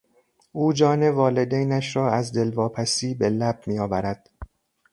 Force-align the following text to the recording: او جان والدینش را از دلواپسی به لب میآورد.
او 0.51 0.73
جان 0.73 1.09
والدینش 1.11 1.95
را 1.95 2.11
از 2.13 2.33
دلواپسی 2.33 3.13
به 3.15 3.29
لب 3.29 3.63
میآورد. 3.67 4.29